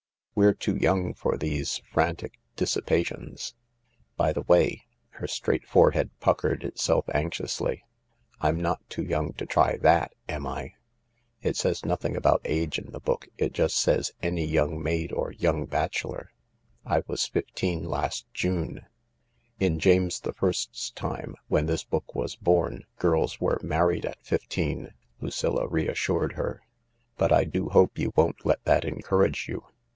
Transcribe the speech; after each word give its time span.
We're 0.33 0.53
too 0.55 0.75
young 0.75 1.13
for 1.13 1.37
these 1.37 1.77
frantic 1.93 2.39
dissi 2.57 2.81
pations. 2.81 3.53
By 4.17 4.33
the 4.33 4.41
way"— 4.41 4.87
her 5.09 5.27
straight 5.27 5.67
forehead 5.67 6.09
puckered 6.19 6.63
itself 6.63 7.05
anxiously—" 7.13 7.83
I'm 8.39 8.59
not 8.59 8.79
too 8.89 9.03
young 9.03 9.33
to 9.33 9.45
try 9.45 9.77
that, 9.83 10.15
am 10.27 10.47
I? 10.47 10.73
It 11.43 11.55
says 11.57 11.85
nothing 11.85 12.15
about 12.15 12.41
age 12.45 12.79
in 12.79 12.91
the 12.91 12.99
book. 12.99 13.27
It 13.37 13.53
just 13.53 13.75
says 13.75 14.13
1 14.21 14.29
any 14.31 14.45
young 14.45 14.81
maid 14.81 15.11
or 15.11 15.33
young 15.33 15.65
bachelor.' 15.65 16.31
I 16.83 17.03
was 17.05 17.27
fifteen 17.27 17.83
last 17.83 18.25
June."" 18.33 18.87
In 19.67 19.77
James 19.77 20.21
the 20.21 20.33
First's 20.33 20.89
time, 20.89 21.35
when 21.47 21.67
this 21.67 21.83
book 21.83 22.15
was 22.15 22.35
born, 22.35 22.85
girls 22.97 23.39
were 23.39 23.59
married 23.61 24.05
at 24.07 24.25
fifteen," 24.25 24.93
Lucilla 25.19 25.67
reassured 25.67 26.31
her," 26.33 26.63
but 27.19 27.31
I 27.31 27.43
do 27.43 27.69
hope 27.69 27.99
you 27.99 28.11
won't 28.15 28.43
let 28.43 28.63
that 28.63 28.83
encourage 28.83 29.47
you." 29.47 29.63